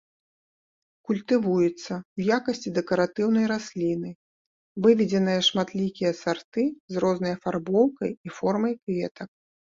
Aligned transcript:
Культывуецца 1.07 1.65
ў 1.73 2.19
якасці 2.37 2.69
дэкаратыўнай 2.77 3.45
расліны, 3.51 4.09
выведзеныя 4.85 5.43
шматлікія 5.49 6.11
сарты 6.21 6.63
з 6.95 7.03
рознай 7.05 7.31
афарбоўкай 7.37 8.11
і 8.29 8.33
формай 8.39 8.73
кветак. 8.83 9.29